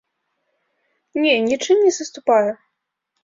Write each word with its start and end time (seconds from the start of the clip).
Не, 1.25 1.35
нічым 1.49 1.77
не 1.87 1.91
саступае! 1.99 2.51